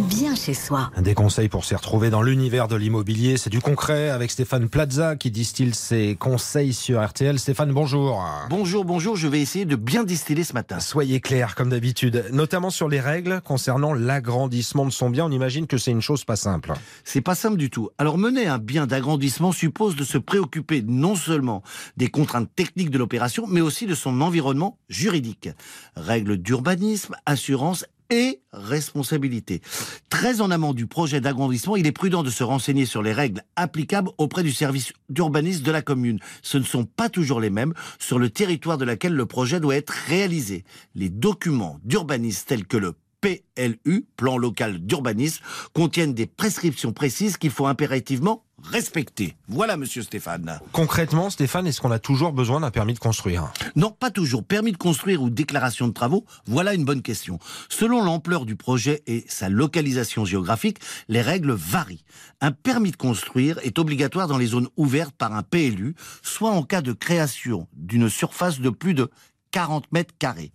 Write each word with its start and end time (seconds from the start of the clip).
bien 0.00 0.34
chez 0.34 0.54
soi. 0.54 0.90
Des 0.98 1.14
conseils 1.14 1.48
pour 1.48 1.64
s'y 1.64 1.74
retrouver 1.74 2.10
dans 2.10 2.22
l'univers 2.22 2.68
de 2.68 2.76
l'immobilier, 2.76 3.36
c'est 3.36 3.50
du 3.50 3.60
concret 3.60 4.10
avec 4.10 4.30
Stéphane 4.30 4.68
Plaza 4.68 5.16
qui 5.16 5.30
distille 5.30 5.74
ses 5.74 6.16
conseils 6.16 6.72
sur 6.72 7.04
RTL. 7.04 7.38
Stéphane, 7.38 7.72
bonjour. 7.72 8.24
Bonjour, 8.48 8.84
bonjour, 8.84 9.16
je 9.16 9.28
vais 9.28 9.40
essayer 9.40 9.64
de 9.64 9.76
bien 9.76 10.04
distiller 10.04 10.44
ce 10.44 10.54
matin. 10.54 10.80
Soyez 10.80 11.20
clair 11.20 11.54
comme 11.54 11.70
d'habitude, 11.70 12.26
notamment 12.32 12.70
sur 12.70 12.88
les 12.88 13.00
règles 13.00 13.40
concernant 13.44 13.92
l'agrandissement 13.92 14.86
de 14.86 14.90
son 14.90 15.10
bien. 15.10 15.26
On 15.26 15.30
imagine 15.30 15.66
que 15.66 15.78
c'est 15.78 15.90
une 15.90 16.02
chose 16.02 16.24
pas 16.24 16.36
simple. 16.36 16.72
C'est 17.04 17.20
pas 17.20 17.34
simple 17.34 17.56
du 17.56 17.70
tout. 17.70 17.90
Alors 17.98 18.18
mener 18.18 18.46
un 18.46 18.58
bien 18.58 18.86
d'agrandissement 18.86 19.52
suppose 19.52 19.96
de 19.96 20.04
se 20.04 20.18
préoccuper 20.18 20.82
non 20.86 21.14
seulement 21.14 21.62
des 21.96 22.08
contraintes 22.08 22.50
techniques 22.54 22.90
de 22.90 22.98
l'opération, 22.98 23.46
mais 23.48 23.60
aussi 23.60 23.86
de 23.86 23.94
son 23.94 24.20
environnement 24.20 24.78
juridique. 24.88 25.50
Règles 25.96 26.36
d'urbanisme, 26.38 27.16
assurance 27.26 27.84
et 28.10 28.40
responsabilité. 28.52 29.62
Très 30.08 30.40
en 30.40 30.50
amont 30.50 30.74
du 30.74 30.86
projet 30.86 31.20
d'agrandissement, 31.20 31.76
il 31.76 31.86
est 31.86 31.92
prudent 31.92 32.22
de 32.22 32.30
se 32.30 32.44
renseigner 32.44 32.84
sur 32.84 33.02
les 33.02 33.12
règles 33.12 33.42
applicables 33.56 34.10
auprès 34.18 34.42
du 34.42 34.52
service 34.52 34.92
d'urbanisme 35.08 35.62
de 35.62 35.70
la 35.70 35.82
commune. 35.82 36.18
Ce 36.42 36.58
ne 36.58 36.64
sont 36.64 36.84
pas 36.84 37.08
toujours 37.08 37.40
les 37.40 37.50
mêmes 37.50 37.74
sur 37.98 38.18
le 38.18 38.30
territoire 38.30 38.78
de 38.78 38.84
laquelle 38.84 39.14
le 39.14 39.26
projet 39.26 39.60
doit 39.60 39.76
être 39.76 39.94
réalisé. 40.08 40.64
Les 40.94 41.08
documents 41.08 41.78
d'urbanisme 41.84 42.44
tels 42.46 42.66
que 42.66 42.76
le 42.76 42.94
PLU, 43.20 44.06
plan 44.16 44.38
local 44.38 44.78
d'urbanisme, 44.78 45.44
contiennent 45.74 46.14
des 46.14 46.26
prescriptions 46.26 46.92
précises 46.92 47.36
qu'il 47.36 47.50
faut 47.50 47.66
impérativement 47.66 48.44
respecter. 48.70 49.36
Voilà, 49.48 49.76
monsieur 49.76 50.02
Stéphane. 50.02 50.60
Concrètement, 50.72 51.28
Stéphane, 51.30 51.66
est-ce 51.66 51.80
qu'on 51.80 51.90
a 51.90 51.98
toujours 51.98 52.32
besoin 52.32 52.60
d'un 52.60 52.70
permis 52.70 52.94
de 52.94 52.98
construire 52.98 53.52
Non, 53.74 53.90
pas 53.90 54.10
toujours. 54.10 54.44
Permis 54.44 54.72
de 54.72 54.76
construire 54.76 55.22
ou 55.22 55.30
déclaration 55.30 55.88
de 55.88 55.92
travaux, 55.92 56.24
voilà 56.46 56.74
une 56.74 56.84
bonne 56.84 57.02
question. 57.02 57.38
Selon 57.68 58.02
l'ampleur 58.02 58.46
du 58.46 58.56
projet 58.56 59.02
et 59.06 59.24
sa 59.28 59.48
localisation 59.48 60.24
géographique, 60.24 60.78
les 61.08 61.20
règles 61.20 61.52
varient. 61.52 62.04
Un 62.40 62.52
permis 62.52 62.92
de 62.92 62.96
construire 62.96 63.58
est 63.64 63.78
obligatoire 63.78 64.28
dans 64.28 64.38
les 64.38 64.46
zones 64.46 64.68
ouvertes 64.76 65.14
par 65.16 65.34
un 65.34 65.42
PLU, 65.42 65.94
soit 66.22 66.50
en 66.50 66.62
cas 66.62 66.82
de 66.82 66.92
création 66.92 67.66
d'une 67.74 68.08
surface 68.08 68.60
de 68.60 68.70
plus 68.70 68.94
de 68.94 69.10
40 69.50 69.90
mètres 69.92 70.14
carrés. 70.18 70.52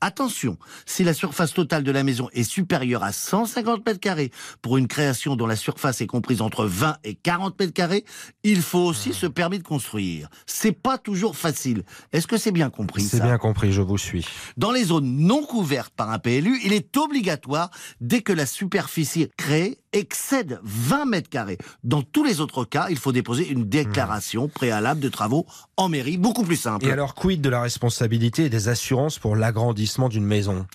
Attention, 0.00 0.58
si 0.84 1.04
la 1.04 1.14
surface 1.14 1.54
totale 1.54 1.82
de 1.82 1.90
la 1.90 2.02
maison 2.02 2.28
est 2.32 2.44
supérieure 2.44 3.02
à 3.02 3.12
150 3.12 3.86
mètres 3.86 4.00
carrés 4.00 4.30
pour 4.60 4.76
une 4.76 4.88
création 4.88 5.36
dont 5.36 5.46
la 5.46 5.56
surface 5.56 6.00
est 6.00 6.06
comprise 6.06 6.42
entre 6.42 6.66
20 6.66 6.98
et 7.04 7.14
40 7.14 7.58
mètres 7.58 7.72
carrés, 7.72 8.04
il 8.44 8.60
faut 8.60 8.80
aussi 8.80 9.14
se 9.14 9.26
permis 9.26 9.58
de 9.58 9.64
construire. 9.64 10.28
C'est 10.46 10.72
pas 10.72 10.98
toujours 10.98 11.36
facile. 11.36 11.82
Est-ce 12.12 12.26
que 12.26 12.36
c'est 12.36 12.52
bien 12.52 12.68
compris 12.68 13.02
C'est 13.02 13.22
bien 13.22 13.38
compris, 13.38 13.72
je 13.72 13.82
vous 13.82 13.98
suis. 13.98 14.26
Dans 14.56 14.70
les 14.70 14.84
zones 14.84 15.16
non 15.16 15.44
couvertes 15.44 15.94
par 15.96 16.10
un 16.10 16.18
PLU, 16.18 16.60
il 16.64 16.72
est 16.72 16.96
obligatoire 16.96 17.70
dès 18.00 18.20
que 18.20 18.32
la 18.32 18.46
superficie 18.46 19.28
créée 19.36 19.78
excède 19.92 20.60
20 20.62 21.06
mètres 21.06 21.30
carrés. 21.30 21.56
Dans 21.82 22.02
tous 22.02 22.22
les 22.22 22.40
autres 22.40 22.64
cas, 22.64 22.88
il 22.90 22.98
faut 22.98 23.12
déposer 23.12 23.48
une 23.48 23.64
déclaration 23.64 24.48
préalable 24.48 25.00
de 25.00 25.08
travaux 25.08 25.46
en 25.78 25.88
mairie, 25.88 26.18
beaucoup 26.18 26.44
plus 26.44 26.56
simple. 26.56 26.86
Et 26.86 26.90
alors, 26.90 27.14
quid 27.14 27.40
de 27.40 27.48
la 27.48 27.62
responsabilité 27.62 28.44
et 28.44 28.50
des 28.50 28.68
assurances 28.68 29.18
pour 29.18 29.36
l'agrandissement 29.36 29.85
d'une 30.08 30.24
maison. 30.24 30.66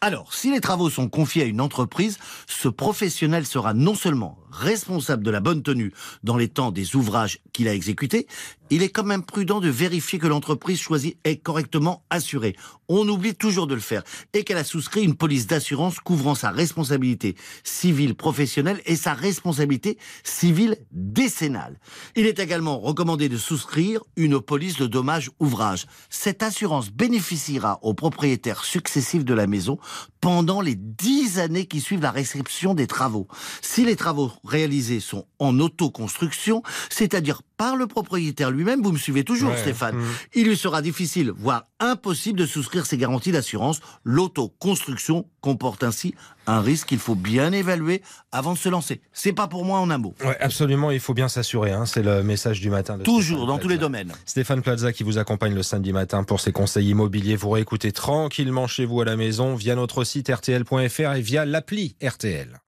Alors, 0.00 0.32
si 0.32 0.52
les 0.52 0.60
travaux 0.60 0.90
sont 0.90 1.08
confiés 1.08 1.42
à 1.42 1.46
une 1.46 1.60
entreprise, 1.60 2.18
ce 2.46 2.68
professionnel 2.68 3.46
sera 3.46 3.74
non 3.74 3.94
seulement 3.94 4.38
responsable 4.50 5.22
de 5.22 5.30
la 5.30 5.40
bonne 5.40 5.62
tenue 5.62 5.92
dans 6.22 6.36
les 6.36 6.48
temps 6.48 6.70
des 6.70 6.96
ouvrages 6.96 7.40
qu'il 7.52 7.68
a 7.68 7.74
exécutés, 7.74 8.26
il 8.70 8.82
est 8.82 8.90
quand 8.90 9.04
même 9.04 9.24
prudent 9.24 9.60
de 9.60 9.68
vérifier 9.68 10.18
que 10.18 10.26
l'entreprise 10.26 10.78
choisie 10.78 11.16
est 11.24 11.36
correctement 11.36 12.04
assurée. 12.10 12.54
On 12.88 13.08
oublie 13.08 13.34
toujours 13.34 13.66
de 13.66 13.74
le 13.74 13.80
faire 13.80 14.02
et 14.32 14.44
qu'elle 14.44 14.58
a 14.58 14.64
souscrit 14.64 15.02
une 15.02 15.16
police 15.16 15.46
d'assurance 15.46 16.00
couvrant 16.00 16.34
sa 16.34 16.50
responsabilité 16.50 17.36
civile 17.64 18.14
professionnelle 18.14 18.80
et 18.86 18.96
sa 18.96 19.14
responsabilité 19.14 19.98
civile 20.24 20.76
décennale. 20.92 21.78
Il 22.16 22.26
est 22.26 22.38
également 22.38 22.78
recommandé 22.78 23.28
de 23.28 23.36
souscrire 23.36 24.02
une 24.16 24.40
police 24.40 24.76
de 24.76 24.86
dommages 24.86 25.30
ouvrages. 25.40 25.86
Cette 26.10 26.42
assurance 26.42 26.90
bénéficiera 26.90 27.78
aux 27.82 27.94
propriétaires 27.94 28.64
successifs 28.64 29.24
de 29.24 29.34
la 29.34 29.46
maison 29.46 29.78
pendant 30.20 30.60
les 30.60 30.74
dix 30.74 31.38
années 31.38 31.66
qui 31.66 31.80
suivent 31.80 32.02
la 32.02 32.10
réception 32.10 32.74
des 32.74 32.86
travaux. 32.86 33.28
Si 33.62 33.84
les 33.84 33.96
travaux 33.96 34.32
réalisés 34.44 35.00
sont 35.00 35.26
en 35.38 35.58
autoconstruction, 35.60 36.62
c'est-à-dire 36.90 37.42
par 37.58 37.76
le 37.76 37.86
propriétaire 37.86 38.50
lui-même, 38.50 38.82
vous 38.82 38.92
me 38.92 38.98
suivez 38.98 39.24
toujours 39.24 39.54
Stéphane, 39.58 39.96
mmh. 39.96 40.06
il 40.34 40.46
lui 40.46 40.56
sera 40.56 40.80
difficile, 40.80 41.32
voire 41.36 41.66
impossible 41.80 42.38
de 42.38 42.46
souscrire 42.46 42.86
ces 42.86 42.96
garanties 42.96 43.32
d'assurance. 43.32 43.80
L'autoconstruction 44.04 45.26
comporte 45.40 45.82
ainsi 45.82 46.14
un 46.46 46.60
risque 46.60 46.88
qu'il 46.88 46.98
faut 46.98 47.16
bien 47.16 47.52
évaluer 47.52 48.00
avant 48.32 48.54
de 48.54 48.58
se 48.58 48.68
lancer. 48.68 49.00
C'est 49.12 49.32
pas 49.32 49.48
pour 49.48 49.64
moi 49.64 49.80
en 49.80 49.90
un 49.90 49.98
mot. 49.98 50.14
Ouais, 50.24 50.38
absolument, 50.40 50.90
il 50.90 51.00
faut 51.00 51.14
bien 51.14 51.28
s'assurer, 51.28 51.72
hein. 51.72 51.84
c'est 51.84 52.02
le 52.02 52.22
message 52.22 52.60
du 52.60 52.70
matin. 52.70 52.96
De 52.96 53.02
toujours, 53.02 53.46
dans 53.46 53.58
tous 53.58 53.68
les 53.68 53.78
domaines. 53.78 54.12
Stéphane 54.24 54.62
Plaza 54.62 54.92
qui 54.92 55.02
vous 55.02 55.18
accompagne 55.18 55.54
le 55.54 55.64
samedi 55.64 55.92
matin 55.92 56.22
pour 56.22 56.40
ses 56.40 56.52
conseils 56.52 56.88
immobiliers. 56.88 57.36
Vous 57.36 57.50
réécoutez 57.50 57.92
tranquillement 57.92 58.68
chez 58.68 58.84
vous 58.84 59.00
à 59.00 59.04
la 59.04 59.16
maison 59.16 59.56
via 59.56 59.74
notre 59.74 60.04
site 60.04 60.30
rtl.fr 60.30 61.12
et 61.14 61.20
via 61.20 61.44
l'appli 61.44 61.96
RTL. 62.02 62.60